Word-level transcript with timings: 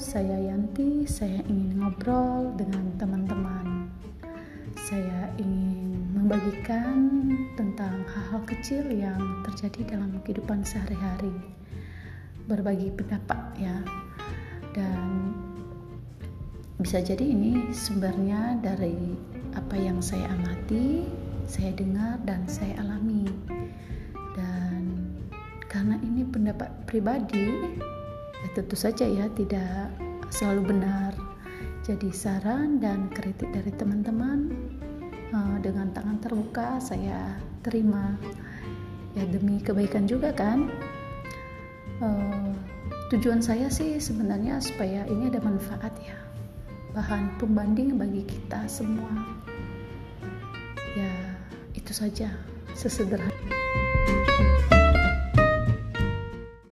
Saya 0.00 0.40
Yanti. 0.40 1.04
Saya 1.04 1.44
ingin 1.52 1.76
ngobrol 1.84 2.56
dengan 2.56 2.96
teman-teman. 2.96 3.92
Saya 4.72 5.28
ingin 5.36 6.08
membagikan 6.16 7.28
tentang 7.60 8.00
hal-hal 8.08 8.40
kecil 8.48 8.88
yang 8.88 9.20
terjadi 9.44 9.96
dalam 9.96 10.16
kehidupan 10.24 10.64
sehari-hari. 10.64 11.36
Berbagi 12.48 12.88
pendapat 12.96 13.40
ya. 13.60 13.76
Dan 14.72 15.36
bisa 16.80 17.04
jadi 17.04 17.28
ini 17.28 17.68
sumbernya 17.76 18.56
dari 18.64 18.96
apa 19.52 19.76
yang 19.76 20.00
saya 20.00 20.32
amati, 20.32 21.04
saya 21.44 21.68
dengar 21.76 22.16
dan 22.24 22.48
saya 22.48 22.80
alami. 22.80 23.28
Dan 24.32 24.88
karena 25.68 26.00
ini 26.00 26.24
pendapat 26.24 26.72
pribadi, 26.88 27.76
tentu 28.50 28.74
saja 28.74 29.06
ya 29.06 29.30
tidak 29.38 29.94
selalu 30.34 30.74
benar. 30.74 31.14
Jadi 31.82 32.14
saran 32.14 32.78
dan 32.78 33.10
kritik 33.10 33.50
dari 33.50 33.70
teman-teman 33.74 34.54
uh, 35.34 35.56
dengan 35.62 35.90
tangan 35.94 36.18
terbuka 36.22 36.78
saya 36.78 37.38
terima. 37.62 38.18
Ya 39.14 39.26
demi 39.28 39.62
kebaikan 39.62 40.06
juga 40.10 40.34
kan. 40.34 40.70
Uh, 42.02 42.50
tujuan 43.14 43.38
saya 43.38 43.70
sih 43.70 43.98
sebenarnya 44.02 44.58
supaya 44.58 45.06
ini 45.06 45.30
ada 45.30 45.42
manfaat 45.42 45.94
ya. 46.02 46.18
Bahan 46.94 47.38
pembanding 47.38 47.98
bagi 47.98 48.26
kita 48.26 48.66
semua. 48.66 49.10
Ya 50.98 51.14
itu 51.74 51.90
saja 51.90 52.30
sesederhana 52.76 53.61